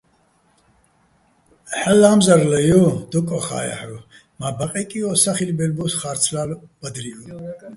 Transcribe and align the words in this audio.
"ჰალო̆ 1.79 1.99
ლა́მზარლა, 2.01 2.59
ჲო!"- 2.67 2.83
დო 3.11 3.19
კოხა́ 3.27 3.63
ჲაჰ̦ოვ, 3.67 4.03
მა 4.39 4.47
ბაყეკი 4.57 4.99
ო 5.09 5.11
სახილბელ 5.23 5.71
ბოს 5.77 5.93
ხა́რცლა́ლო̆ 5.99 6.63
ბადრიგო. 6.79 7.25